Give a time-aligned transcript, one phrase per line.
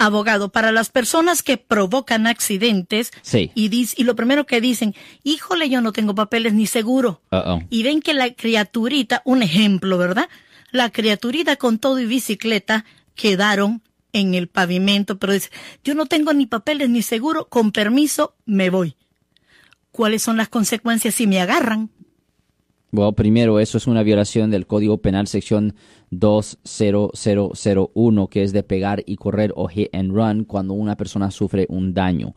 [0.00, 3.50] Abogado, para las personas que provocan accidentes Sí.
[3.56, 7.20] y, dis- y lo primero que dicen, híjole, yo no tengo papeles ni seguro.
[7.68, 10.28] Y ven que la criaturita, un ejemplo, ¿verdad?
[10.70, 12.84] La criaturita con todo y bicicleta
[13.16, 13.82] quedaron
[14.12, 15.50] en el pavimento, pero dice,
[15.82, 18.94] yo no tengo ni papeles ni seguro, con permiso, me voy.
[19.90, 21.90] ¿Cuáles son las consecuencias si me agarran?
[22.90, 25.74] Bueno, primero, eso es una violación del Código Penal sección
[26.10, 31.66] 20001, que es de pegar y correr o hit and run cuando una persona sufre
[31.68, 32.34] un daño.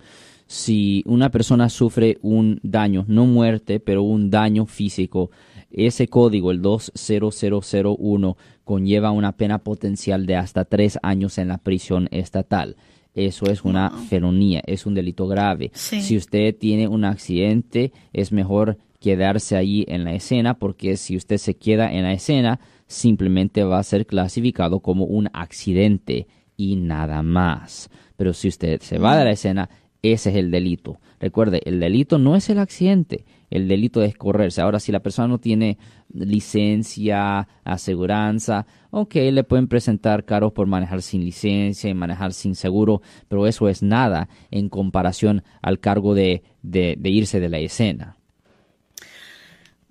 [0.48, 5.32] Si una persona sufre un daño, no muerte, pero un daño físico,
[5.72, 12.10] ese código, el 20001, conlleva una pena potencial de hasta tres años en la prisión
[12.12, 12.76] estatal.
[13.16, 15.72] Eso es una felonía, es un delito grave.
[15.74, 16.02] Sí.
[16.02, 21.38] Si usted tiene un accidente, es mejor quedarse allí en la escena porque si usted
[21.38, 27.24] se queda en la escena, simplemente va a ser clasificado como un accidente y nada
[27.24, 27.90] más.
[28.16, 29.70] Pero si usted se va de la escena,
[30.04, 31.00] ese es el delito.
[31.20, 34.62] Recuerde, el delito no es el accidente, el delito es correrse.
[34.62, 35.80] Ahora, si la persona no tiene
[36.14, 43.02] licencia, aseguranza, ok, le pueden presentar cargos por manejar sin licencia y manejar sin seguro,
[43.28, 48.21] pero eso es nada en comparación al cargo de, de, de irse de la escena.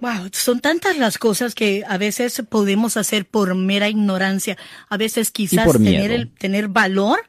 [0.01, 4.57] Wow, son tantas las cosas que a veces podemos hacer por mera ignorancia.
[4.89, 7.21] A veces quizás tener, el, tener valor